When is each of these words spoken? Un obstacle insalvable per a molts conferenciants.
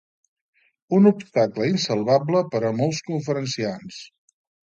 Un 0.99 1.09
obstacle 1.09 1.67
insalvable 1.73 2.43
per 2.55 2.63
a 2.69 2.73
molts 2.79 3.03
conferenciants. 3.13 4.01